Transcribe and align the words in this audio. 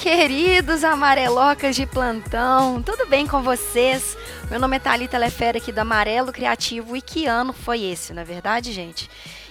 queridos 0.00 0.82
amarelocas 0.84 1.76
de 1.76 1.84
plantão, 1.84 2.82
tudo 2.82 3.06
bem 3.06 3.26
com 3.26 3.42
vocês? 3.42 4.16
Meu 4.50 4.58
nome 4.58 4.76
é 4.76 4.80
Thalita 4.80 5.18
Lefera 5.18 5.58
aqui 5.58 5.70
do 5.70 5.78
Amarelo 5.78 6.32
Criativo 6.32 6.96
e 6.96 7.02
que 7.02 7.26
ano 7.26 7.52
foi 7.52 7.82
esse, 7.82 8.14
na 8.14 8.22
é 8.22 8.24
verdade, 8.24 8.72
gente? 8.72 9.08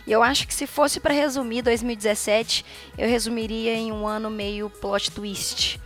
E 0.07 0.11
eu 0.11 0.23
acho 0.23 0.47
que 0.47 0.53
se 0.53 0.65
fosse 0.65 0.99
para 0.99 1.13
resumir 1.13 1.61
2017, 1.61 2.65
eu 2.97 3.07
resumiria 3.07 3.75
em 3.75 3.91
um 3.91 4.07
ano 4.07 4.31
meio 4.31 4.67
plot 4.69 5.11
twist. 5.11 5.79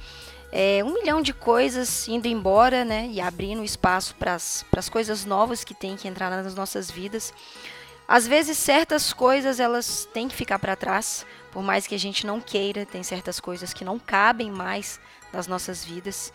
É, 0.51 0.81
um 0.85 0.93
milhão 0.93 1.21
de 1.21 1.33
coisas 1.33 2.07
indo 2.07 2.27
embora, 2.27 2.85
né? 2.85 3.09
E 3.11 3.19
abrindo 3.19 3.63
espaço 3.63 4.15
para 4.15 4.35
as 4.35 4.89
coisas 4.89 5.25
novas 5.25 5.63
que 5.63 5.73
tem 5.73 5.97
que 5.97 6.07
entrar 6.07 6.29
nas 6.29 6.55
nossas 6.55 6.89
vidas. 6.89 7.33
Às 8.07 8.27
vezes 8.27 8.57
certas 8.57 9.13
coisas 9.13 9.59
elas 9.59 10.07
têm 10.13 10.27
que 10.27 10.35
ficar 10.35 10.59
para 10.59 10.75
trás, 10.75 11.25
por 11.51 11.63
mais 11.63 11.87
que 11.87 11.95
a 11.95 11.99
gente 11.99 12.25
não 12.25 12.41
queira, 12.41 12.85
tem 12.85 13.03
certas 13.03 13.39
coisas 13.39 13.73
que 13.73 13.85
não 13.85 13.97
cabem 13.97 14.51
mais 14.51 14.99
nas 15.31 15.47
nossas 15.47 15.83
vidas. 15.83 16.33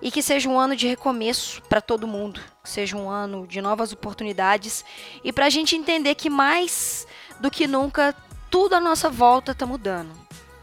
E 0.00 0.10
que 0.10 0.22
seja 0.22 0.48
um 0.48 0.58
ano 0.58 0.74
de 0.74 0.88
recomeço 0.88 1.62
para 1.62 1.80
todo 1.80 2.08
mundo, 2.08 2.40
que 2.62 2.68
seja 2.68 2.96
um 2.96 3.08
ano 3.08 3.46
de 3.46 3.60
novas 3.60 3.92
oportunidades 3.92 4.84
e 5.22 5.32
para 5.32 5.46
a 5.46 5.50
gente 5.50 5.76
entender 5.76 6.16
que 6.16 6.28
mais 6.28 7.06
do 7.38 7.50
que 7.50 7.68
nunca 7.68 8.14
tudo 8.50 8.74
à 8.74 8.80
nossa 8.80 9.08
volta 9.08 9.52
está 9.52 9.64
mudando. 9.64 10.10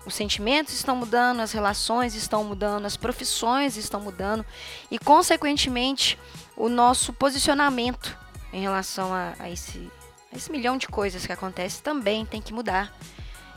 Os 0.06 0.13
sentimentos 0.13 0.73
estão 0.73 0.95
mudando, 0.95 1.39
as 1.39 1.52
relações 1.52 2.16
estão 2.16 2.44
mudando, 2.44 2.86
as 2.86 2.97
profissões 2.97 3.78
estão 3.78 4.02
mudando 4.02 4.45
e, 4.89 4.97
consequentemente, 4.97 6.17
o 6.58 6.67
nosso 6.67 7.13
posicionamento 7.13 8.17
em 8.52 8.61
relação 8.61 9.13
a, 9.13 9.34
a 9.39 9.50
esse 9.50 9.89
esse 10.35 10.52
milhão 10.52 10.77
de 10.77 10.88
coisas 10.88 11.25
que 11.25 11.31
acontece 11.31 11.81
também 11.81 12.25
tem 12.25 12.41
que 12.41 12.53
mudar. 12.53 12.94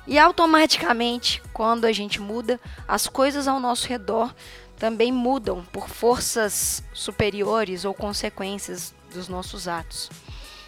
E 0.07 0.19
automaticamente, 0.19 1.43
quando 1.53 1.85
a 1.85 1.93
gente 1.93 2.21
muda, 2.21 2.61
as 2.89 3.07
coisas 3.07 3.47
ao 3.47 3.61
nosso 3.61 3.87
redor 3.87 4.35
também 4.77 5.13
mudam 5.13 5.65
por 5.67 5.89
forças 5.89 6.83
superiores 6.93 7.85
ou 7.85 7.95
consequências 7.95 8.93
dos 9.15 9.29
nossos 9.29 9.69
atos. 9.69 10.11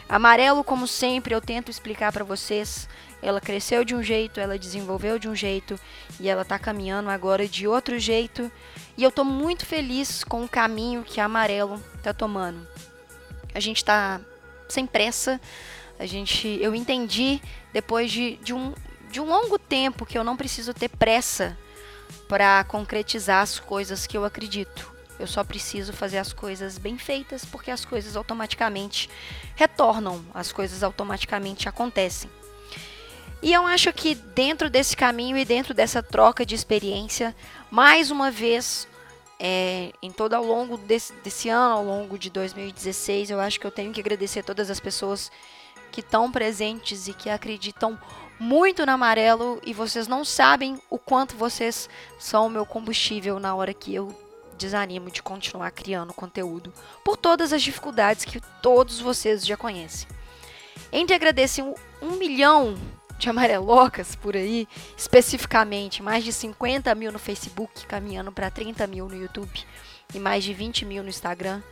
Amarelo, 0.09 0.63
como 0.63 0.87
sempre, 0.87 1.35
eu 1.35 1.41
tento 1.41 1.71
explicar 1.71 2.13
para 2.13 2.25
vocês. 2.25 2.89
Ela 3.21 3.41
cresceu 3.41 3.85
de 3.85 3.95
um 3.95 4.03
jeito, 4.03 4.39
ela 4.39 4.59
desenvolveu 4.59 5.19
de 5.19 5.29
um 5.29 5.35
jeito 5.35 5.81
e 6.21 6.29
ela 6.29 6.43
está 6.43 6.59
caminhando 6.59 7.11
agora 7.11 7.49
de 7.49 7.67
outro 7.67 7.99
jeito. 7.99 8.53
E 8.97 9.03
eu 9.03 9.09
estou 9.09 9.25
muito 9.25 9.67
feliz 9.67 10.23
com 10.23 10.45
o 10.45 10.49
caminho 10.49 11.03
que 11.03 11.21
a 11.21 11.25
Amarelo 11.25 11.83
está 11.97 12.13
tomando. 12.13 12.65
A 13.55 13.61
gente 13.61 13.79
está 13.79 14.21
sem 14.69 14.87
pressa, 14.87 15.41
a 16.05 16.07
gente, 16.07 16.59
eu 16.61 16.75
entendi 16.75 17.41
depois 17.73 18.13
de, 18.13 18.37
de, 18.37 18.53
um, 18.53 18.75
de 19.11 19.21
um 19.21 19.25
longo 19.25 19.59
tempo 19.59 20.05
que 20.05 20.19
eu 20.19 20.23
não 20.23 20.37
preciso 20.37 20.75
ter 20.75 20.91
pressa 20.91 21.57
para 22.29 22.63
concretizar 22.65 23.43
as 23.43 23.59
coisas 23.59 24.07
que 24.07 24.17
eu 24.17 24.25
acredito. 24.25 24.93
Eu 25.19 25.27
só 25.27 25.43
preciso 25.43 25.93
fazer 25.93 26.19
as 26.19 26.33
coisas 26.33 26.77
bem 26.77 26.99
feitas 26.99 27.45
porque 27.45 27.71
as 27.71 27.85
coisas 27.85 28.17
automaticamente 28.17 29.09
retornam, 29.57 30.23
as 30.35 30.53
coisas 30.53 30.83
automaticamente 30.83 31.69
acontecem. 31.69 32.31
E 33.41 33.53
eu 33.53 33.67
acho 33.67 33.93
que 33.93 34.15
dentro 34.15 34.69
desse 34.69 34.97
caminho 34.97 35.39
e 35.39 35.45
dentro 35.45 35.73
dessa 35.73 36.03
troca 36.03 36.45
de 36.45 36.55
experiência, 36.55 37.35
mais 37.71 38.11
uma 38.11 38.31
vez, 38.31 38.87
é, 39.39 39.91
em 40.03 40.11
todo 40.11 40.35
ao 40.35 40.45
longo 40.45 40.77
desse, 40.77 41.13
desse 41.23 41.49
ano, 41.49 41.77
ao 41.77 41.85
longo 41.85 42.19
de 42.19 42.29
2016, 42.29 43.31
eu 43.31 43.41
acho 43.41 43.59
que 43.59 43.67
eu 43.67 43.71
tenho 43.71 43.93
que 43.93 44.01
agradecer 44.01 44.43
todas 44.43 44.71
as 44.71 44.81
pessoas 44.81 45.31
que 45.95 46.01
estão 46.01 46.29
presentes 46.29 47.07
e 47.07 47.15
que 47.15 47.31
acreditam 47.31 47.97
muito 48.37 48.85
no 48.85 48.91
amarelo 48.91 49.61
e 49.65 49.73
vocês 49.73 50.09
não 50.09 50.25
sabem 50.25 50.77
o 50.91 50.99
quanto 50.99 51.37
vocês 51.37 51.89
são 52.19 52.49
o 52.49 52.51
meu 52.51 52.67
combustível 52.67 53.39
na 53.39 53.55
hora 53.55 53.73
que 53.73 53.95
eu 53.95 54.13
desanimo 54.59 55.09
de 55.09 55.23
continuar 55.23 55.71
criando 55.71 56.13
conteúdo 56.13 56.73
por 57.05 57.17
todas 57.17 57.53
as 57.53 57.63
dificuldades 57.63 58.25
que 58.25 58.41
todos 58.61 58.99
vocês 58.99 59.47
já 59.47 59.57
conhecem. 59.57 60.09
Entre 60.93 61.15
agradecer 61.15 61.63
um, 61.63 61.77
um 62.03 62.17
milhão 62.17 62.77
de 63.17 63.31
amarelocas 63.31 64.17
por 64.17 64.35
aí, 64.35 64.67
especificamente 64.97 66.03
mais 66.03 66.25
de 66.25 66.33
50 66.33 66.93
mil 66.97 67.13
no 67.13 67.21
Facebook, 67.21 67.87
caminhando 67.87 68.33
para 68.33 68.51
30 68.51 68.85
mil 68.89 69.09
no 69.09 69.15
YouTube 69.15 69.65
e 70.13 70.19
mais 70.19 70.43
de 70.43 70.53
20 70.53 70.85
mil 70.87 71.05
no 71.05 71.09
Instagram 71.09 71.63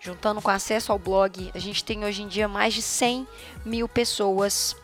juntando 0.00 0.40
com 0.40 0.50
acesso 0.50 0.92
ao 0.92 0.98
blog, 0.98 1.50
a 1.54 1.58
gente 1.58 1.84
tem 1.84 2.04
hoje 2.04 2.22
em 2.22 2.28
dia 2.28 2.48
mais 2.48 2.74
de 2.74 2.82
100 2.82 3.26
mil 3.64 3.88
pessoas 3.88 4.76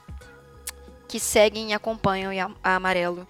que 1.08 1.20
seguem 1.20 1.70
e 1.70 1.74
acompanham 1.74 2.54
a 2.62 2.74
Amarelo. 2.74 3.26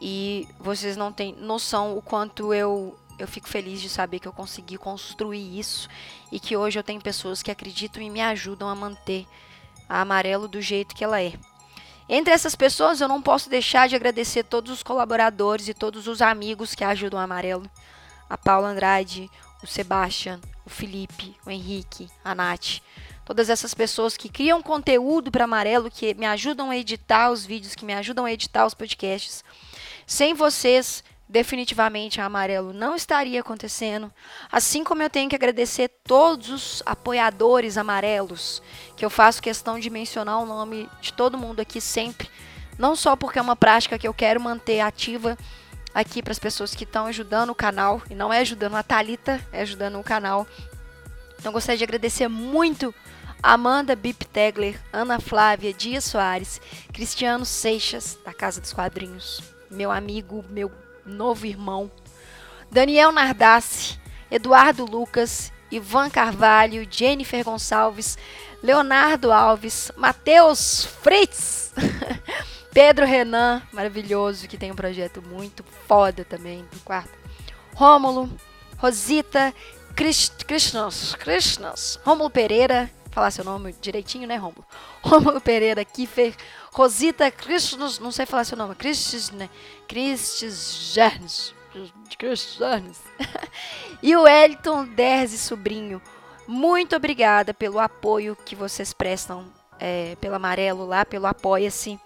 E 0.00 0.48
vocês 0.58 0.96
não 0.96 1.12
têm 1.12 1.34
noção 1.34 1.96
o 1.96 2.02
quanto 2.02 2.52
eu, 2.52 2.98
eu 3.18 3.26
fico 3.26 3.48
feliz 3.48 3.80
de 3.80 3.88
saber 3.88 4.20
que 4.20 4.28
eu 4.28 4.32
consegui 4.32 4.76
construir 4.76 5.58
isso 5.58 5.88
e 6.30 6.38
que 6.38 6.56
hoje 6.56 6.78
eu 6.78 6.82
tenho 6.82 7.00
pessoas 7.00 7.42
que 7.42 7.50
acreditam 7.50 8.02
e 8.02 8.10
me 8.10 8.20
ajudam 8.20 8.68
a 8.68 8.74
manter 8.74 9.26
a 9.88 10.00
Amarelo 10.00 10.48
do 10.48 10.60
jeito 10.60 10.94
que 10.94 11.04
ela 11.04 11.20
é. 11.20 11.34
Entre 12.08 12.32
essas 12.32 12.54
pessoas, 12.54 13.00
eu 13.00 13.08
não 13.08 13.22
posso 13.22 13.48
deixar 13.48 13.88
de 13.88 13.96
agradecer 13.96 14.44
todos 14.44 14.70
os 14.70 14.82
colaboradores 14.82 15.68
e 15.68 15.74
todos 15.74 16.06
os 16.06 16.20
amigos 16.20 16.74
que 16.74 16.84
ajudam 16.84 17.18
a 17.18 17.22
Amarelo. 17.22 17.68
A 18.28 18.36
Paula 18.36 18.68
Andrade, 18.68 19.30
o 19.62 19.66
Sebastian, 19.66 20.40
o 20.64 20.70
Felipe, 20.70 21.36
o 21.44 21.50
Henrique, 21.50 22.08
a 22.24 22.34
Nath. 22.34 22.80
Todas 23.24 23.48
essas 23.48 23.72
pessoas 23.72 24.16
que 24.16 24.28
criam 24.28 24.62
conteúdo 24.62 25.30
para 25.30 25.44
Amarelo, 25.44 25.90
que 25.90 26.14
me 26.14 26.26
ajudam 26.26 26.70
a 26.70 26.76
editar 26.76 27.30
os 27.30 27.44
vídeos, 27.44 27.74
que 27.74 27.84
me 27.84 27.94
ajudam 27.94 28.24
a 28.24 28.32
editar 28.32 28.66
os 28.66 28.74
podcasts. 28.74 29.42
Sem 30.06 30.34
vocês, 30.34 31.02
definitivamente 31.28 32.20
a 32.20 32.26
Amarelo 32.26 32.72
não 32.72 32.94
estaria 32.94 33.40
acontecendo. 33.40 34.12
Assim 34.52 34.84
como 34.84 35.02
eu 35.02 35.10
tenho 35.10 35.28
que 35.28 35.36
agradecer 35.36 35.88
todos 36.04 36.50
os 36.50 36.82
apoiadores 36.84 37.78
amarelos, 37.78 38.62
que 38.96 39.04
eu 39.04 39.10
faço 39.10 39.42
questão 39.42 39.78
de 39.78 39.88
mencionar 39.88 40.38
o 40.38 40.46
nome 40.46 40.88
de 41.00 41.12
todo 41.12 41.38
mundo 41.38 41.60
aqui 41.60 41.80
sempre. 41.80 42.28
Não 42.78 42.94
só 42.94 43.16
porque 43.16 43.38
é 43.38 43.42
uma 43.42 43.56
prática 43.56 43.98
que 43.98 44.06
eu 44.06 44.12
quero 44.12 44.40
manter 44.40 44.80
ativa, 44.80 45.38
aqui 45.94 46.22
para 46.22 46.32
as 46.32 46.38
pessoas 46.38 46.74
que 46.74 46.84
estão 46.84 47.06
ajudando 47.06 47.50
o 47.50 47.54
canal. 47.54 48.02
E 48.10 48.14
não 48.14 48.32
é 48.32 48.40
ajudando 48.40 48.74
a 48.74 48.82
Talita, 48.82 49.40
é 49.52 49.62
ajudando 49.62 49.98
o 49.98 50.04
canal. 50.04 50.46
Então 51.38 51.52
gostaria 51.52 51.78
de 51.78 51.84
agradecer 51.84 52.26
muito 52.26 52.94
Amanda 53.42 53.94
Bip 53.94 54.24
Tegler, 54.24 54.80
Ana 54.90 55.20
Flávia 55.20 55.72
Dias 55.72 56.04
Soares, 56.04 56.60
Cristiano 56.92 57.44
Seixas, 57.44 58.18
da 58.24 58.32
Casa 58.32 58.58
dos 58.58 58.72
Quadrinhos, 58.72 59.42
meu 59.70 59.90
amigo, 59.90 60.42
meu 60.48 60.72
novo 61.04 61.44
irmão, 61.44 61.90
Daniel 62.70 63.12
Nardassi, 63.12 64.00
Eduardo 64.30 64.86
Lucas, 64.86 65.52
Ivan 65.70 66.08
Carvalho, 66.08 66.86
Jennifer 66.90 67.44
Gonçalves, 67.44 68.16
Leonardo 68.62 69.30
Alves, 69.30 69.92
Matheus 69.94 70.86
Fritz, 71.02 71.74
Pedro 72.74 73.06
Renan, 73.06 73.62
maravilhoso, 73.72 74.48
que 74.48 74.58
tem 74.58 74.72
um 74.72 74.74
projeto 74.74 75.22
muito 75.22 75.64
foda 75.86 76.24
também 76.24 76.66
do 76.72 76.80
quarto. 76.80 77.12
Rômulo, 77.72 78.28
Rosita, 78.76 79.54
Krishnas, 79.94 81.14
Krishnas, 81.14 82.00
Rômulo 82.04 82.28
Pereira, 82.28 82.90
falar 83.12 83.30
seu 83.30 83.44
nome 83.44 83.72
direitinho, 83.80 84.26
né, 84.26 84.34
Rômulo? 84.36 84.66
Rômulo 85.00 85.40
Pereira, 85.40 85.84
Kiffer, 85.84 86.34
Rosita, 86.72 87.30
Krishnas, 87.30 88.00
não 88.00 88.10
sei 88.10 88.26
falar 88.26 88.42
seu 88.42 88.58
nome, 88.58 88.74
Kristis, 88.74 89.30
né? 89.30 89.48
Kristis 89.86 90.92
Jernes, 90.92 91.54
Jernes. 92.58 93.00
e 94.02 94.16
o 94.16 94.26
Elton 94.26 94.84
Derzi 94.84 95.38
Sobrinho, 95.38 96.02
muito 96.44 96.96
obrigada 96.96 97.54
pelo 97.54 97.78
apoio 97.78 98.36
que 98.44 98.56
vocês 98.56 98.92
prestam 98.92 99.46
é, 99.78 100.16
pelo 100.20 100.34
Amarelo 100.34 100.84
lá, 100.84 101.04
pelo 101.04 101.26
Apoia-se. 101.26 102.00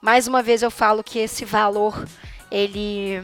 Mais 0.00 0.28
uma 0.28 0.42
vez 0.42 0.62
eu 0.62 0.70
falo 0.70 1.02
que 1.02 1.18
esse 1.18 1.44
valor 1.44 2.06
ele 2.50 3.20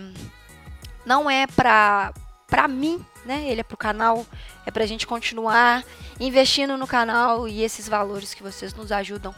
não 1.06 1.30
é 1.30 1.46
para 1.46 2.12
para 2.46 2.68
mim, 2.68 3.04
né? 3.24 3.44
Ele 3.48 3.60
é 3.60 3.64
para 3.64 3.74
o 3.74 3.78
canal, 3.78 4.24
é 4.64 4.70
para 4.70 4.84
a 4.84 4.86
gente 4.86 5.06
continuar 5.06 5.82
investindo 6.20 6.76
no 6.76 6.86
canal 6.86 7.48
e 7.48 7.62
esses 7.62 7.88
valores 7.88 8.34
que 8.34 8.42
vocês 8.42 8.72
nos 8.74 8.92
ajudam. 8.92 9.34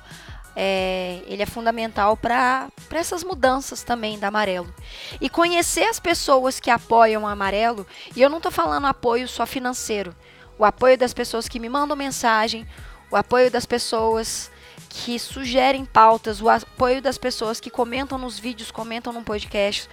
É, 0.59 1.23
ele 1.27 1.43
é 1.43 1.47
fundamental 1.47 2.17
para 2.17 2.69
essas 2.91 3.23
mudanças 3.23 3.83
também 3.83 4.19
da 4.19 4.29
Amarelo. 4.29 4.73
E 5.21 5.29
conhecer 5.29 5.85
as 5.85 6.01
pessoas 6.01 6.59
que 6.59 6.71
apoiam 6.71 7.23
o 7.23 7.27
Amarelo, 7.27 7.87
e 8.15 8.23
eu 8.23 8.31
não 8.31 8.39
estou 8.39 8.51
falando 8.51 8.87
apoio 8.87 9.29
só 9.29 9.45
financeiro, 9.45 10.15
o 10.59 10.65
apoio 10.65 10.97
das 10.97 11.13
pessoas 11.13 11.47
que 11.47 11.61
me 11.61 11.69
mandam 11.69 11.95
mensagem, 11.95 12.67
o 13.11 13.17
apoio 13.17 13.51
das 13.51 13.67
pessoas 13.67 14.51
que 14.89 15.19
sugerem 15.19 15.85
pautas, 15.85 16.41
o 16.41 16.49
apoio 16.49 17.03
das 17.03 17.19
pessoas 17.19 17.61
que 17.61 17.71
comentam 17.71 18.19
nos 18.19 18.39
vídeos, 18.39 18.71
comentam 18.71 19.13
no 19.13 19.23
podcast, 19.23 19.89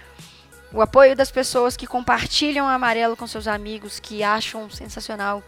o 0.72 0.80
apoio 0.80 1.14
das 1.14 1.30
pessoas 1.30 1.76
que 1.76 1.86
compartilham 1.86 2.68
amarelo 2.68 3.16
com 3.16 3.26
seus 3.26 3.46
amigos, 3.46 4.00
que 4.00 4.22
acham 4.22 4.68
sensacional 4.68 5.42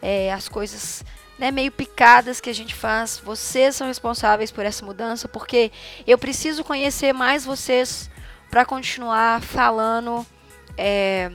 é, 0.00 0.32
as 0.32 0.48
coisas 0.48 1.04
né, 1.38 1.50
meio 1.50 1.70
picadas 1.70 2.40
que 2.40 2.48
a 2.48 2.54
gente 2.54 2.74
faz. 2.74 3.20
Vocês 3.22 3.76
são 3.76 3.86
responsáveis 3.86 4.50
por 4.50 4.64
essa 4.64 4.84
mudança, 4.84 5.28
porque 5.28 5.70
eu 6.06 6.16
preciso 6.16 6.64
conhecer 6.64 7.12
mais 7.12 7.44
vocês 7.44 8.10
para 8.50 8.64
continuar 8.64 9.40
falando 9.40 10.26
é, 10.76 11.30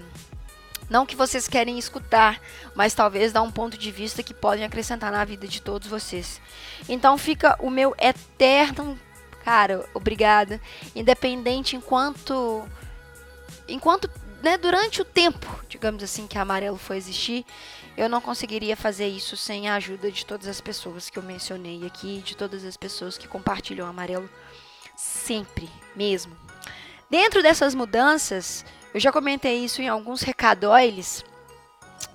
não 0.90 1.06
que 1.06 1.16
vocês 1.16 1.48
querem 1.48 1.78
escutar, 1.78 2.42
mas 2.76 2.94
talvez 2.94 3.32
dar 3.32 3.42
um 3.42 3.52
ponto 3.52 3.78
de 3.78 3.92
vista 3.92 4.24
que 4.24 4.34
podem 4.34 4.64
acrescentar 4.64 5.12
na 5.12 5.26
vida 5.26 5.48
de 5.48 5.62
todos 5.62 5.88
vocês. 5.88 6.42
Então 6.88 7.18
fica 7.18 7.56
o 7.60 7.70
meu 7.70 7.96
eterno, 8.00 8.98
cara, 9.44 9.86
obrigada, 9.94 10.62
independente 10.96 11.76
enquanto 11.76 12.68
enquanto 13.68 14.10
né, 14.42 14.58
durante 14.58 15.02
o 15.02 15.06
tempo, 15.06 15.48
digamos 15.68 16.04
assim, 16.04 16.28
que 16.28 16.38
a 16.38 16.42
Amarelo 16.42 16.78
foi 16.78 16.98
existir, 16.98 17.46
eu 17.98 18.08
não 18.08 18.22
conseguiria 18.22 18.78
fazer 18.78 19.08
isso 19.08 19.36
sem 19.36 19.68
a 19.68 19.76
ajuda 19.76 20.12
de 20.12 20.26
todas 20.26 20.48
as 20.48 20.62
pessoas 20.62 21.10
que 21.10 21.18
eu 21.18 21.24
mencionei 21.24 21.86
aqui, 21.86 22.22
de 22.24 22.38
todas 22.38 22.64
as 22.64 22.78
pessoas 22.78 23.18
que 23.18 23.28
compartilham 23.28 23.88
o 23.88 23.90
Amarelo 23.90 24.30
sempre, 24.96 25.70
mesmo. 25.96 26.38
Dentro 27.10 27.42
dessas 27.42 27.74
mudanças, 27.74 28.64
eu 28.94 29.00
já 29.00 29.12
comentei 29.12 29.64
isso 29.64 29.82
em 29.82 29.88
alguns 29.88 30.22
recadóiles 30.22 31.24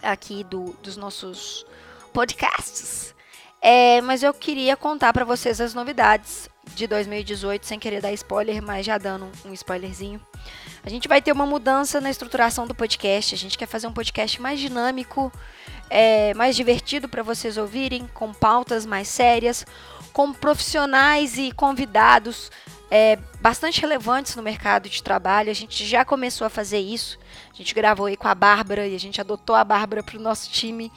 aqui 0.02 0.44
do, 0.44 0.76
dos 0.82 0.96
nossos 0.96 1.64
podcasts. 2.12 3.14
É, 3.60 4.00
mas 4.00 4.22
eu 4.22 4.34
queria 4.34 4.76
contar 4.76 5.12
para 5.12 5.24
vocês 5.24 5.60
as 5.60 5.72
novidades 5.72 6.48
de 6.74 6.86
2018, 6.86 7.66
sem 7.66 7.78
querer 7.78 8.00
dar 8.00 8.12
spoiler, 8.12 8.62
mas 8.62 8.86
já 8.86 8.98
dando 8.98 9.30
um 9.44 9.52
spoilerzinho. 9.52 10.20
A 10.84 10.90
gente 10.90 11.08
vai 11.08 11.20
ter 11.20 11.32
uma 11.32 11.46
mudança 11.46 12.00
na 12.00 12.10
estruturação 12.10 12.66
do 12.66 12.74
podcast. 12.74 13.34
A 13.34 13.38
gente 13.38 13.58
quer 13.58 13.66
fazer 13.66 13.86
um 13.86 13.92
podcast 13.92 14.40
mais 14.40 14.58
dinâmico, 14.58 15.32
é, 15.88 16.34
mais 16.34 16.56
divertido 16.56 17.08
para 17.08 17.22
vocês 17.22 17.56
ouvirem, 17.56 18.08
com 18.14 18.32
pautas 18.32 18.84
mais 18.86 19.08
sérias, 19.08 19.64
com 20.12 20.32
profissionais 20.32 21.38
e 21.38 21.52
convidados 21.52 22.50
é, 22.90 23.16
bastante 23.40 23.80
relevantes 23.80 24.36
no 24.36 24.42
mercado 24.42 24.86
de 24.86 25.02
trabalho. 25.02 25.50
A 25.50 25.54
gente 25.54 25.86
já 25.86 26.04
começou 26.04 26.46
a 26.46 26.50
fazer 26.50 26.78
isso. 26.78 27.18
A 27.50 27.56
gente 27.56 27.74
gravou 27.74 28.04
aí 28.04 28.18
com 28.18 28.28
a 28.28 28.34
Bárbara 28.34 28.86
e 28.86 28.94
a 28.94 29.00
gente 29.00 29.18
adotou 29.18 29.56
a 29.56 29.64
Bárbara 29.64 30.02
para 30.02 30.18
o 30.18 30.20
nosso 30.20 30.50
time. 30.50 30.92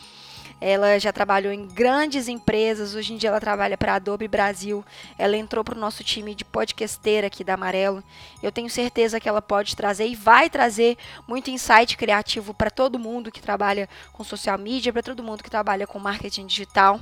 Ela 0.60 0.98
já 0.98 1.12
trabalhou 1.12 1.52
em 1.52 1.68
grandes 1.68 2.28
empresas, 2.28 2.96
hoje 2.96 3.14
em 3.14 3.18
dia 3.18 3.30
ela 3.30 3.40
trabalha 3.40 3.78
para 3.78 3.94
a 3.94 3.96
Adobe 3.96 4.28
Brasil. 4.28 4.86
Ela 5.18 5.36
entrou 5.36 5.64
para 5.64 5.76
o 5.76 5.80
nosso 5.80 6.04
time 6.04 6.34
de 6.34 6.46
podcasteira 6.46 7.28
aqui 7.28 7.44
da 7.44 7.56
Amarelo. 7.56 8.04
Eu 8.42 8.52
tenho 8.52 8.70
certeza 8.70 9.20
que 9.20 9.28
ela 9.28 9.42
pode 9.42 9.76
trazer 9.76 10.08
e 10.08 10.16
vai 10.16 10.50
trazer 10.50 10.98
muito 11.28 11.50
insight 11.50 11.98
criativo 11.98 12.54
para 12.54 12.72
todo 12.72 12.98
mundo 12.98 13.32
que 13.32 13.42
trabalha 13.42 13.90
com 14.14 14.24
social 14.24 14.58
media, 14.58 14.94
para 14.94 15.04
todo 15.04 15.24
mundo 15.24 15.44
que 15.44 15.50
trabalha 15.50 15.86
com 15.86 16.00
marketing 16.00 16.46
digital. 16.46 17.00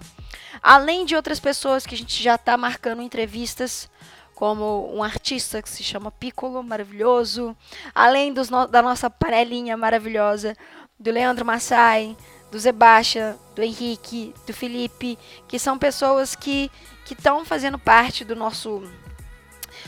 Além 0.62 1.06
de 1.06 1.16
outras 1.16 1.40
pessoas 1.40 1.86
que 1.86 1.96
a 1.96 1.98
gente 1.98 2.22
já 2.22 2.36
está 2.36 2.58
marcando 2.58 3.02
entrevistas 3.02 3.90
como 4.36 4.94
um 4.94 5.04
artista 5.04 5.62
que 5.62 5.70
se 5.70 5.84
chama 5.84 6.12
Piccolo, 6.12 6.64
maravilhoso, 6.64 7.56
além 7.94 8.32
no 8.32 8.68
da 8.68 8.82
nossa 8.82 9.10
panelinha 9.10 9.78
maravilhosa, 9.78 10.56
do 11.00 11.12
Leandro 11.12 11.46
Massai, 11.46 12.16
do 12.54 12.60
Zebacha, 12.60 13.36
do 13.56 13.64
Henrique, 13.64 14.32
do 14.46 14.54
Felipe, 14.54 15.18
que 15.48 15.58
são 15.58 15.76
pessoas 15.80 16.36
que 16.36 16.70
estão 17.10 17.44
fazendo 17.44 17.80
parte 17.80 18.24
do 18.24 18.36
nosso, 18.36 18.84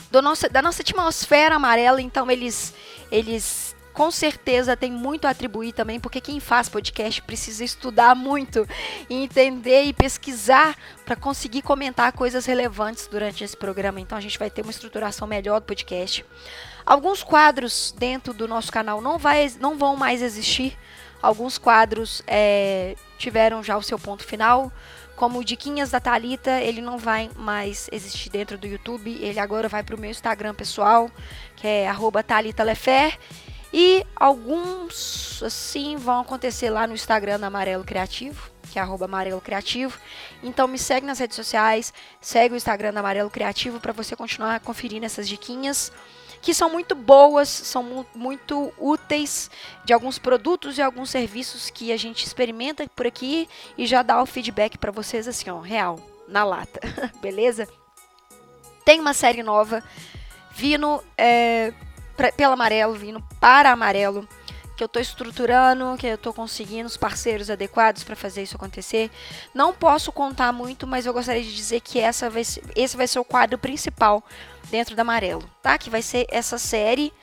do 0.09 0.19
nosso 0.19 0.49
da 0.49 0.63
nossa 0.63 0.81
atmosfera 0.81 1.57
amarela, 1.57 2.01
então 2.01 2.29
eles 2.29 2.73
eles 3.11 3.75
com 3.93 4.09
certeza 4.09 4.75
têm 4.75 4.91
muito 4.91 5.25
a 5.25 5.29
atribuir 5.29 5.73
também, 5.73 5.99
porque 5.99 6.19
quem 6.19 6.39
faz 6.39 6.67
podcast 6.67 7.21
precisa 7.21 7.63
estudar 7.63 8.15
muito, 8.15 8.67
entender 9.07 9.83
e 9.83 9.93
pesquisar 9.93 10.75
para 11.05 11.15
conseguir 11.15 11.61
comentar 11.61 12.11
coisas 12.13 12.47
relevantes 12.47 13.05
durante 13.05 13.43
esse 13.43 13.55
programa. 13.55 14.01
Então 14.01 14.17
a 14.17 14.21
gente 14.21 14.39
vai 14.39 14.49
ter 14.49 14.63
uma 14.63 14.71
estruturação 14.71 15.27
melhor 15.27 15.61
do 15.61 15.67
podcast. 15.67 16.25
Alguns 16.83 17.23
quadros 17.23 17.95
dentro 17.97 18.33
do 18.33 18.47
nosso 18.47 18.71
canal 18.71 18.99
não, 19.01 19.19
vai, 19.19 19.53
não 19.59 19.77
vão 19.77 19.95
mais 19.95 20.21
existir 20.21 20.75
Alguns 21.25 21.57
quadros 21.57 22.21
é, 22.27 22.95
tiveram 23.17 23.63
já 23.63 23.75
o 23.75 23.81
seu 23.81 23.97
ponto 23.97 24.23
final, 24.23 24.71
como 25.15 25.39
o 25.39 25.43
Diquinhas 25.43 25.89
da 25.89 25.99
Talita, 25.99 26.61
ele 26.61 26.81
não 26.81 26.99
vai 26.99 27.31
mais 27.35 27.89
existir 27.91 28.29
dentro 28.29 28.59
do 28.59 28.67
YouTube, 28.67 29.09
ele 29.19 29.39
agora 29.39 29.67
vai 29.67 29.81
para 29.81 29.95
o 29.95 29.99
meu 29.99 30.11
Instagram 30.11 30.53
pessoal, 30.53 31.09
que 31.55 31.65
é 31.65 31.87
@talitalefer. 32.27 33.17
E 33.73 34.05
alguns, 34.15 35.41
assim, 35.41 35.95
vão 35.95 36.19
acontecer 36.19 36.69
lá 36.69 36.85
no 36.85 36.93
Instagram 36.93 37.39
da 37.39 37.47
Amarelo 37.47 37.83
Criativo, 37.83 38.47
que 38.71 38.77
é 38.77 38.83
Amarelo 38.83 39.41
Criativo. 39.41 39.97
Então 40.43 40.67
me 40.67 40.77
segue 40.77 41.07
nas 41.07 41.17
redes 41.17 41.35
sociais, 41.35 41.91
segue 42.21 42.53
o 42.53 42.57
Instagram 42.57 42.93
da 42.93 42.99
Amarelo 42.99 43.31
Criativo 43.31 43.79
para 43.79 43.93
você 43.93 44.15
continuar 44.15 44.59
conferindo 44.59 45.07
essas 45.07 45.27
diquinhas 45.27 45.91
que 46.41 46.53
são 46.53 46.69
muito 46.69 46.95
boas, 46.95 47.49
são 47.49 47.83
mu 47.83 48.05
muito 48.15 48.73
úteis 48.77 49.49
de 49.83 49.93
alguns 49.93 50.17
produtos 50.19 50.77
e 50.77 50.81
alguns 50.81 51.09
serviços 51.09 51.69
que 51.69 51.91
a 51.91 51.97
gente 51.97 52.25
experimenta 52.25 52.87
por 52.95 53.07
aqui 53.07 53.49
e 53.77 53.85
já 53.85 54.01
dá 54.01 54.21
o 54.21 54.25
feedback 54.25 54.77
para 54.77 54.91
vocês 54.91 55.27
assim, 55.27 55.49
ó, 55.49 55.59
real, 55.59 55.99
na 56.27 56.43
lata, 56.43 56.79
beleza? 57.21 57.67
Tem 58.83 58.99
uma 58.99 59.13
série 59.13 59.41
nova 59.41 59.83
vindo 60.51 61.03
é, 61.17 61.73
pra, 62.15 62.31
pelo 62.31 62.53
amarelo, 62.53 62.93
vindo 62.93 63.23
para 63.39 63.71
amarelo 63.71 64.27
que 64.75 64.83
eu 64.83 64.87
estou 64.87 65.01
estruturando, 65.01 65.95
que 65.97 66.07
eu 66.07 66.15
estou 66.15 66.33
conseguindo 66.33 66.87
os 66.87 66.97
parceiros 66.97 67.49
adequados 67.49 68.03
para 68.03 68.15
fazer 68.15 68.43
isso 68.43 68.55
acontecer. 68.55 69.09
Não 69.53 69.73
posso 69.73 70.11
contar 70.11 70.51
muito, 70.51 70.85
mas 70.85 71.05
eu 71.05 71.13
gostaria 71.13 71.43
de 71.43 71.55
dizer 71.55 71.79
que 71.81 71.99
essa 71.99 72.29
vai 72.29 72.43
ser, 72.43 72.63
esse 72.75 72.97
vai 72.97 73.07
ser 73.07 73.19
o 73.19 73.25
quadro 73.25 73.57
principal 73.57 74.23
dentro 74.69 74.95
da 74.95 75.01
Amarelo, 75.01 75.43
tá? 75.61 75.77
Que 75.77 75.89
vai 75.89 76.01
ser 76.01 76.25
essa 76.29 76.57
série, 76.57 77.13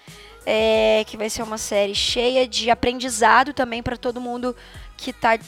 é, 0.46 1.04
que 1.06 1.16
vai 1.16 1.28
ser 1.28 1.42
uma 1.42 1.58
série 1.58 1.94
cheia 1.94 2.48
de 2.48 2.70
aprendizado 2.70 3.52
também 3.52 3.82
para 3.82 3.96
todo 3.96 4.20
mundo 4.20 4.56
que 4.96 5.10
está 5.10 5.38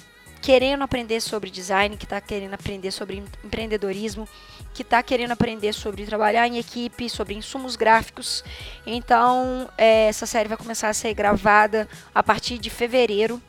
querendo 0.44 0.84
aprender 0.84 1.22
sobre 1.22 1.48
design, 1.48 1.96
que 1.96 2.04
está 2.04 2.20
querendo 2.20 2.52
aprender 2.52 2.90
sobre 2.90 3.24
empreendedorismo, 3.42 4.28
que 4.74 4.82
está 4.82 5.02
querendo 5.02 5.30
aprender 5.30 5.72
sobre 5.72 6.04
trabalhar 6.04 6.46
em 6.46 6.58
equipe, 6.58 7.08
sobre 7.08 7.32
insumos 7.32 7.76
gráficos. 7.76 8.44
Então, 8.86 9.70
é, 9.78 10.08
essa 10.08 10.26
série 10.26 10.46
vai 10.46 10.58
começar 10.58 10.90
a 10.90 10.92
ser 10.92 11.14
gravada 11.14 11.88
a 12.14 12.22
partir 12.22 12.58
de 12.58 12.68
fevereiro. 12.68 13.40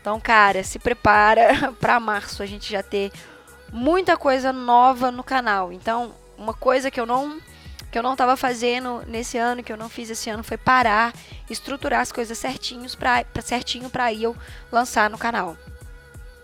Então, 0.00 0.18
cara, 0.18 0.64
se 0.64 0.78
prepara 0.78 1.70
para 1.78 2.00
março 2.00 2.42
a 2.42 2.46
gente 2.46 2.72
já 2.72 2.82
ter 2.82 3.12
muita 3.70 4.16
coisa 4.16 4.54
nova 4.54 5.10
no 5.10 5.22
canal. 5.22 5.70
Então, 5.70 6.14
uma 6.38 6.54
coisa 6.54 6.90
que 6.90 6.98
eu 6.98 7.04
não 7.04 7.38
que 7.90 7.98
eu 7.98 8.02
não 8.02 8.12
estava 8.12 8.38
fazendo 8.38 9.02
nesse 9.06 9.36
ano, 9.36 9.62
que 9.62 9.70
eu 9.70 9.76
não 9.76 9.90
fiz 9.90 10.08
esse 10.08 10.30
ano, 10.30 10.42
foi 10.42 10.56
parar, 10.56 11.12
estruturar 11.50 12.00
as 12.00 12.10
coisas 12.10 12.38
certinhos 12.38 12.94
pra, 12.94 13.22
certinho 13.42 13.90
para 13.90 14.10
eu 14.14 14.34
lançar 14.72 15.10
no 15.10 15.18
canal. 15.18 15.58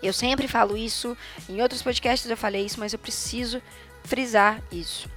Eu 0.01 0.13
sempre 0.13 0.47
falo 0.47 0.77
isso, 0.77 1.17
em 1.47 1.61
outros 1.61 1.81
podcasts 1.81 2.29
eu 2.29 2.37
falei 2.37 2.65
isso, 2.65 2.79
mas 2.79 2.93
eu 2.93 2.99
preciso 2.99 3.61
frisar 4.03 4.61
isso. 4.71 5.09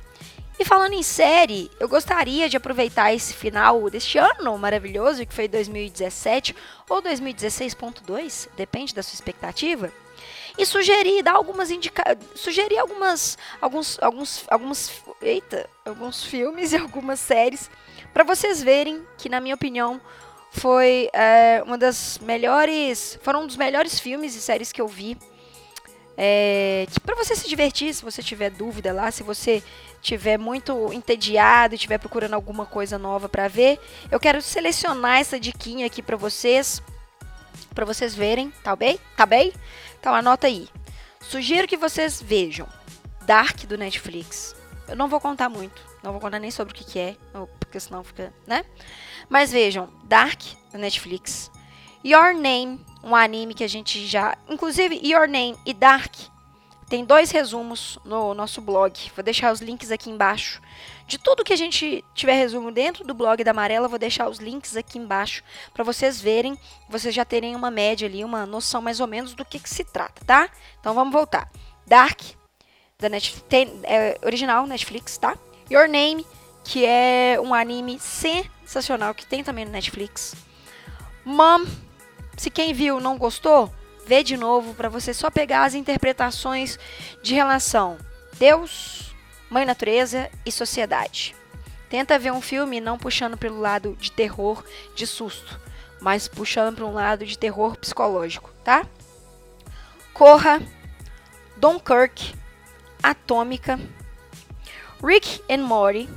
E 0.59 0.65
falando 0.65 0.93
em 0.93 1.03
série, 1.03 1.71
eu 1.81 1.89
gostaria 1.89 2.49
de 2.49 2.57
aproveitar 2.57 3.13
esse 3.13 3.35
final 3.35 3.89
deste 3.91 4.19
ano 4.19 4.57
maravilhoso, 4.59 5.27
que 5.27 5.35
foi 5.35 5.49
2017 5.49 6.55
ou 6.89 7.03
2016.2, 7.03 8.49
depende 8.57 8.95
da 8.95 9.03
sua 9.03 9.15
expectativa, 9.15 9.93
e 10.57 10.67
sugerir, 10.67 11.23
dar 11.23 11.33
algumas 11.33 11.71
indica 11.71 12.17
sugerir 12.35 12.79
algumas 12.79 13.39
alguns 13.61 13.99
alguns 14.03 14.45
alguns 14.49 14.93
eita, 15.21 15.69
alguns 15.85 16.23
filmes 16.23 16.73
e 16.73 16.77
algumas 16.79 17.19
séries 17.21 17.71
para 18.13 18.23
vocês 18.23 18.63
verem 18.63 19.03
que 19.17 19.29
na 19.29 19.41
minha 19.41 19.55
opinião 19.55 20.01
foi 20.53 21.09
é, 21.13 21.63
uma 21.67 21.77
das 21.77 22.19
melhores, 22.23 23.19
foram 23.23 23.43
um 23.43 23.47
dos 23.47 23.57
melhores 23.57 23.99
filmes 23.99 24.37
e 24.37 24.41
séries 24.41 24.71
que 24.71 24.81
eu 24.81 24.87
vi 24.87 25.19
é, 26.17 26.87
para 27.05 27.15
você 27.17 27.35
se 27.35 27.49
divertir, 27.49 27.93
se 27.95 28.05
você 28.05 28.23
tiver 28.23 28.51
dúvida 28.51 28.93
lá, 28.93 29.11
se 29.11 29.23
você 29.23 29.63
tiver 30.01 30.39
muito 30.39 30.93
entediado 30.93 31.75
e 31.75 31.77
estiver 31.77 31.99
procurando 31.99 32.35
alguma 32.35 32.67
coisa 32.67 32.99
nova 32.99 33.29
para 33.29 33.49
ver, 33.49 33.81
eu 34.11 34.21
quero 34.21 34.43
selecionar 34.43 35.21
essa 35.21 35.41
diquinha 35.41 35.87
aqui 35.87 36.03
para 36.03 36.17
vocês, 36.17 36.83
para 37.75 37.85
vocês 37.85 38.15
verem, 38.15 38.53
tá 38.63 38.77
bem? 38.77 38.99
Tá 39.17 39.25
bem? 39.25 39.53
Então 39.99 40.15
anota 40.15 40.47
aí. 40.47 40.69
Sugiro 41.21 41.69
que 41.69 41.77
vocês 41.77 42.21
vejam 42.21 42.69
Dark 43.25 43.65
do 43.65 43.79
Netflix. 43.79 44.55
Eu 44.89 44.97
não 44.97 45.09
vou 45.09 45.21
contar 45.21 45.49
muito, 45.49 45.81
não 46.03 46.13
vou 46.13 46.21
contar 46.21 46.39
nem 46.39 46.51
sobre 46.51 46.75
o 46.75 46.77
que, 46.77 46.85
que 46.85 46.99
é, 46.99 47.17
porque 47.73 47.81
senão 47.81 48.05
fica, 48.05 48.35
né? 48.47 48.67
Mas 49.31 49.51
vejam, 49.51 49.89
Dark 50.05 50.43
do 50.71 50.77
Netflix. 50.77 51.51
Your 52.05 52.35
Name, 52.35 52.85
um 53.03 53.17
anime 53.17 53.55
que 53.55 53.65
a 53.65 53.69
gente 53.69 54.07
já. 54.07 54.37
Inclusive, 54.47 55.01
Your 55.03 55.27
Name 55.27 55.57
e 55.65 55.73
Dark 55.73 56.13
tem 56.91 57.03
dois 57.03 57.31
resumos 57.31 57.99
no 58.05 58.35
nosso 58.35 58.61
blog. 58.61 58.93
Vou 59.15 59.25
deixar 59.25 59.51
os 59.51 59.63
links 59.63 59.91
aqui 59.91 60.11
embaixo. 60.11 60.61
De 61.07 61.17
tudo 61.17 61.43
que 61.43 61.53
a 61.55 61.57
gente 61.57 62.05
tiver 62.15 62.35
resumo 62.35 62.71
dentro 62.71 63.05
do 63.05 63.15
blog 63.15 63.43
da 63.43 63.53
Amarela, 63.53 63.89
vou 63.89 63.99
deixar 63.99 64.29
os 64.29 64.39
links 64.39 64.77
aqui 64.77 64.99
embaixo 64.99 65.43
para 65.73 65.83
vocês 65.83 66.21
verem, 66.21 66.59
vocês 66.91 67.15
já 67.15 67.25
terem 67.25 67.57
uma 67.57 67.71
média 67.71 68.07
ali, 68.07 68.23
uma 68.23 68.45
noção 68.45 68.83
mais 68.83 69.01
ou 69.01 69.07
menos 69.07 69.33
do 69.33 69.47
que, 69.47 69.59
que 69.59 69.71
se 69.71 69.85
trata, 69.85 70.23
tá? 70.27 70.51
Então 70.79 70.93
vamos 70.93 71.13
voltar. 71.13 71.51
Dark, 71.87 72.21
da 72.99 73.09
Netflix, 73.09 73.47
tem, 73.49 73.81
é, 73.85 74.19
original 74.23 74.67
Netflix, 74.67 75.17
tá? 75.17 75.39
Your 75.71 75.89
Name, 75.89 76.27
que 76.65 76.85
é 76.85 77.39
um 77.41 77.53
anime 77.53 77.99
sensacional 77.99 79.15
que 79.15 79.27
tem 79.27 79.43
também 79.43 79.65
no 79.65 79.73
Netflix 79.73 80.35
Mom, 81.25 81.65
se 82.37 82.51
quem 82.51 82.75
viu 82.75 83.01
não 83.01 83.17
gostou, 83.17 83.73
vê 84.05 84.25
de 84.25 84.37
novo 84.37 84.75
para 84.75 84.89
você 84.89 85.15
só 85.15 85.31
pegar 85.31 85.65
as 85.65 85.75
interpretações 85.75 86.79
de 87.23 87.35
relação 87.35 87.97
Deus, 88.39 89.15
Mãe 89.49 89.65
Natureza 89.65 90.29
e 90.45 90.51
sociedade. 90.51 91.37
Tenta 91.89 92.19
ver 92.19 92.33
um 92.33 92.41
filme 92.41 92.81
não 92.81 92.99
puxando 92.99 93.37
pelo 93.37 93.61
lado 93.61 93.97
de 94.01 94.11
terror, 94.11 94.65
de 94.97 95.07
susto, 95.07 95.61
mas 96.01 96.27
puxando 96.27 96.75
para 96.75 96.87
um 96.87 96.95
lado 96.95 97.25
de 97.25 97.39
terror 97.39 97.77
psicológico, 97.77 98.51
tá? 98.65 98.85
Corra, 100.13 100.61
Dunkirk, 101.57 102.35
Atômica, 103.01 103.79
Rick 105.05 105.41
and 105.49 105.65
Morty 105.65 106.09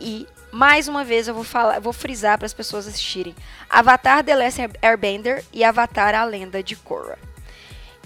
e 0.00 0.26
mais 0.50 0.88
uma 0.88 1.04
vez 1.04 1.28
eu 1.28 1.34
vou 1.34 1.44
falar, 1.44 1.80
vou 1.80 1.92
frisar 1.92 2.38
para 2.38 2.46
as 2.46 2.54
pessoas 2.54 2.86
assistirem 2.86 3.34
Avatar 3.68 4.24
The 4.24 4.36
Last 4.36 4.60
Airbender 4.82 5.44
e 5.52 5.62
Avatar 5.64 6.14
A 6.14 6.24
Lenda 6.24 6.62
de 6.62 6.76
Korra. 6.76 7.18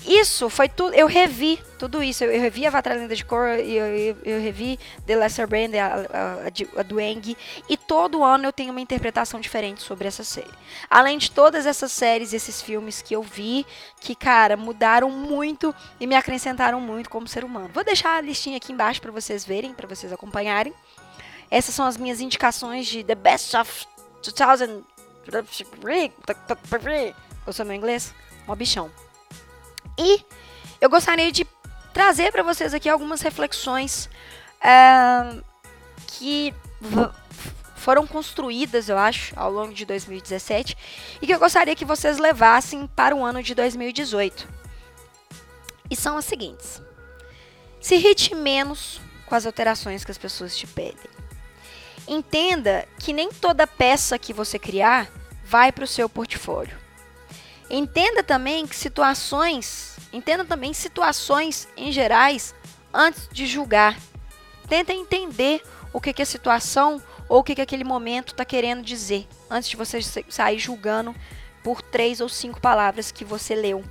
Isso 0.07 0.49
foi 0.49 0.69
tudo. 0.69 0.95
Eu 0.95 1.07
revi 1.07 1.59
tudo 1.79 2.03
isso. 2.03 2.25
Eu, 2.25 2.33
eu 2.33 2.41
revi 2.41 2.67
Avatar 2.67 2.95
a 2.95 2.97
Lenda 2.97 3.15
de 3.15 3.25
Korra, 3.25 3.59
eu, 3.59 3.87
eu, 3.87 4.17
eu, 4.25 4.41
revi 4.41 4.79
The 5.07 5.17
Lesser 5.17 5.47
Brand, 5.47 5.75
a, 5.75 5.87
a, 5.87 6.81
a, 6.81 6.83
do 6.83 6.99
Eng, 6.99 7.37
e 7.69 7.77
todo 7.77 8.25
ano 8.25 8.47
eu 8.47 8.53
tenho 8.53 8.71
uma 8.71 8.81
interpretação 8.81 9.41
diferente 9.41 9.83
sobre 9.83 10.09
essa 10.09 10.25
série. 10.25 10.51
Além 10.89 11.19
de 11.19 11.31
todas 11.31 11.67
essas 11.67 11.93
séries, 11.93 12.33
esses 12.33 12.63
filmes 12.63 13.03
que 13.03 13.15
eu 13.15 13.23
vi, 13.23 13.67
que, 14.01 14.15
cara, 14.15 14.57
mudaram 14.57 15.11
muito 15.11 15.75
e 15.99 16.07
me 16.07 16.15
acrescentaram 16.15 16.81
muito 16.81 17.11
como 17.11 17.29
ser 17.29 17.45
humano. 17.45 17.71
Vou 17.73 17.85
deixar 17.85 18.17
a 18.17 18.21
listinha 18.21 18.57
aqui 18.57 18.73
embaixo 18.73 19.03
para 19.03 19.13
vocês 19.13 19.45
verem, 19.45 19.75
para 19.75 19.87
vocês 19.87 20.13
acompanharem. 20.13 20.73
Essas 21.51 21.75
são 21.75 21.87
as 21.87 21.97
minhas 21.97 22.21
indicações 22.21 22.87
de 22.87 23.03
The 23.03 23.15
Best 23.15 23.57
of 23.57 23.87
2000. 24.23 24.85
Eu 27.47 27.53
sou 27.53 27.67
meu 27.67 27.75
inglês? 27.75 28.15
Mó 28.47 28.55
bichão. 28.55 28.91
E 29.99 30.25
eu 30.81 30.89
gostaria 30.89 31.33
de 31.33 31.47
trazer 31.93 32.31
para 32.31 32.43
vocês 32.43 32.73
aqui 32.73 32.89
algumas 32.89 33.21
reflexões 33.21 34.09
uh, 34.61 35.45
que 36.07 36.55
foram 37.77 38.07
construídas, 38.07 38.89
eu 38.89 38.97
acho, 38.97 39.33
ao 39.39 39.51
longo 39.51 39.73
de 39.73 39.85
2017 39.85 40.77
e 41.21 41.27
que 41.27 41.35
eu 41.35 41.39
gostaria 41.39 41.75
que 41.75 41.85
vocês 41.85 42.19
levassem 42.19 42.87
para 42.87 43.17
o 43.17 43.25
ano 43.25 43.43
de 43.43 43.55
2018. 43.55 44.49
E 45.91 45.97
são 45.97 46.17
as 46.17 46.25
seguintes: 46.25 46.81
se 47.81 47.97
irrite 47.97 48.35
menos 48.35 49.01
com 49.27 49.35
as 49.35 49.47
alterações 49.47 50.05
que 50.05 50.11
as 50.11 50.19
pessoas 50.19 50.57
te 50.57 50.67
pedem. 50.67 51.20
Entenda 52.13 52.89
que 52.99 53.13
nem 53.13 53.31
toda 53.31 53.69
peça 53.69 54.19
que 54.19 54.33
você 54.33 54.59
criar 54.59 55.09
vai 55.45 55.71
para 55.71 55.85
o 55.85 55.87
seu 55.87 56.09
portfólio. 56.09 56.77
Entenda 57.71 58.21
também 58.21 58.67
que 58.67 58.75
situações, 58.75 59.97
entenda 60.13 60.45
também 60.45 60.73
situações 60.73 61.69
em 61.77 61.93
gerais 61.93 62.53
antes 62.93 63.29
de 63.31 63.47
julgar. 63.47 63.97
Tenta 64.69 64.93
entender 64.93 65.63
o 65.93 66.01
que, 66.01 66.13
que 66.13 66.23
a 66.23 66.27
situação 66.27 67.01
ou 67.29 67.39
o 67.39 67.45
que, 67.45 67.55
que 67.55 67.63
aquele 67.63 67.85
momento 67.85 68.33
está 68.33 68.45
querendo 68.45 68.83
dizer 68.83 69.29
antes 69.49 69.71
de 69.71 69.77
você 69.77 70.01
sair 70.29 70.59
julgando 70.59 71.15
por 71.63 71.81
três 71.81 72.21
ou 72.21 72.29
cinco 72.29 72.61
palavras 72.61 73.13
que 73.13 73.25
você 73.25 73.55
leu. 73.55 73.85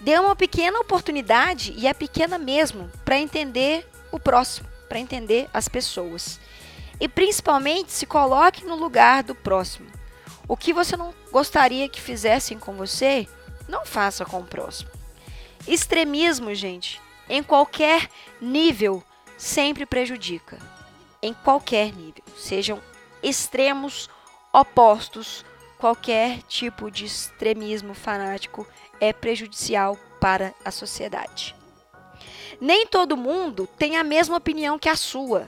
Dê 0.00 0.18
uma 0.18 0.34
pequena 0.34 0.80
oportunidade, 0.80 1.72
e 1.76 1.86
é 1.86 1.94
pequena 1.94 2.36
mesmo, 2.36 2.90
para 3.04 3.16
entender 3.16 3.88
o 4.10 4.18
próximo, 4.18 4.68
para 4.88 4.98
entender 4.98 5.48
as 5.54 5.68
pessoas. 5.68 6.40
E 7.00 7.08
principalmente 7.08 7.92
se 7.92 8.06
coloque 8.06 8.64
no 8.64 8.74
lugar 8.74 9.22
do 9.22 9.34
próximo. 9.34 9.90
O 10.48 10.56
que 10.56 10.72
você 10.72 10.96
não 10.96 11.12
gostaria 11.30 11.88
que 11.88 12.00
fizessem 12.00 12.58
com 12.58 12.74
você, 12.74 13.28
não 13.68 13.84
faça 13.84 14.24
com 14.24 14.40
o 14.40 14.46
próximo. 14.46 14.90
Extremismo, 15.66 16.54
gente, 16.54 17.00
em 17.28 17.42
qualquer 17.42 18.08
nível, 18.40 19.02
sempre 19.36 19.84
prejudica. 19.84 20.58
Em 21.20 21.34
qualquer 21.34 21.92
nível. 21.92 22.22
Sejam 22.36 22.80
extremos 23.22 24.08
opostos, 24.52 25.44
qualquer 25.78 26.42
tipo 26.42 26.90
de 26.90 27.04
extremismo 27.04 27.94
fanático 27.94 28.66
é 29.00 29.12
prejudicial 29.12 29.98
para 30.20 30.54
a 30.64 30.70
sociedade. 30.70 31.54
Nem 32.60 32.86
todo 32.86 33.16
mundo 33.16 33.68
tem 33.76 33.96
a 33.96 34.04
mesma 34.04 34.36
opinião 34.36 34.78
que 34.78 34.88
a 34.88 34.96
sua. 34.96 35.46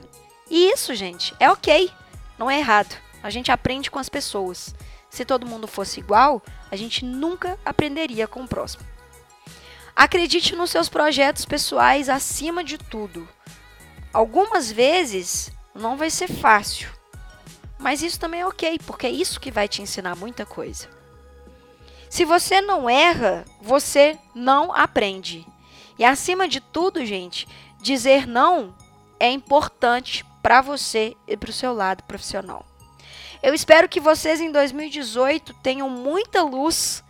E 0.49 0.71
isso, 0.71 0.95
gente, 0.95 1.33
é 1.39 1.49
ok, 1.49 1.91
não 2.37 2.49
é 2.49 2.59
errado. 2.59 2.95
A 3.21 3.29
gente 3.29 3.51
aprende 3.51 3.91
com 3.91 3.99
as 3.99 4.09
pessoas. 4.09 4.73
Se 5.09 5.25
todo 5.25 5.45
mundo 5.45 5.67
fosse 5.67 5.99
igual, 5.99 6.41
a 6.71 6.75
gente 6.75 7.03
nunca 7.03 7.59
aprenderia 7.65 8.27
com 8.27 8.43
o 8.43 8.47
próximo. 8.47 8.83
Acredite 9.95 10.55
nos 10.55 10.71
seus 10.71 10.87
projetos 10.87 11.45
pessoais 11.45 12.07
acima 12.07 12.63
de 12.63 12.77
tudo. 12.77 13.27
Algumas 14.13 14.71
vezes 14.71 15.51
não 15.75 15.97
vai 15.97 16.09
ser 16.09 16.27
fácil, 16.27 16.89
mas 17.77 18.01
isso 18.01 18.19
também 18.19 18.41
é 18.41 18.47
ok, 18.47 18.79
porque 18.85 19.07
é 19.07 19.11
isso 19.11 19.39
que 19.39 19.51
vai 19.51 19.67
te 19.67 19.81
ensinar 19.81 20.15
muita 20.15 20.45
coisa. 20.45 20.87
Se 22.09 22.25
você 22.25 22.59
não 22.59 22.89
erra, 22.89 23.45
você 23.61 24.17
não 24.33 24.73
aprende. 24.73 25.45
E 25.97 26.03
acima 26.03 26.47
de 26.47 26.59
tudo, 26.59 27.05
gente, 27.05 27.47
dizer 27.81 28.25
não 28.25 28.73
é 29.19 29.29
importante 29.29 30.25
para 30.49 30.61
você 30.61 31.15
e 31.27 31.37
para 31.37 31.51
o 31.51 31.53
seu 31.53 31.75
lado 31.75 32.01
profissional. 32.05 32.65
Eu 33.43 33.53
espero 33.53 33.87
que 33.87 33.99
vocês 33.99 34.41
em 34.41 34.51
2018 34.51 35.53
tenham 35.61 35.87
muita 35.87 36.41
luz, 36.41 37.03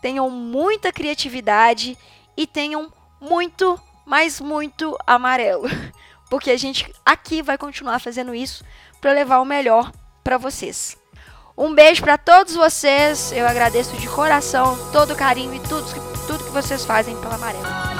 tenham 0.00 0.30
muita 0.30 0.90
criatividade 0.90 1.94
e 2.34 2.46
tenham 2.46 2.90
muito, 3.20 3.78
mas 4.06 4.40
muito 4.40 4.96
amarelo. 5.06 5.68
Porque 6.30 6.50
a 6.50 6.56
gente 6.56 6.90
aqui 7.04 7.42
vai 7.42 7.58
continuar 7.58 7.98
fazendo 7.98 8.34
isso 8.34 8.64
para 8.98 9.12
levar 9.12 9.40
o 9.40 9.44
melhor 9.44 9.92
para 10.24 10.38
vocês. 10.38 10.96
Um 11.54 11.74
beijo 11.74 12.02
para 12.02 12.16
todos 12.16 12.54
vocês. 12.54 13.30
Eu 13.30 13.46
agradeço 13.46 13.94
de 13.98 14.08
coração 14.08 14.74
todo 14.90 15.12
o 15.12 15.16
carinho 15.16 15.54
e 15.54 15.60
tudo, 15.60 15.86
tudo 16.26 16.44
que 16.44 16.50
vocês 16.50 16.82
fazem 16.82 17.14
pela 17.20 17.34
Amarela. 17.34 17.95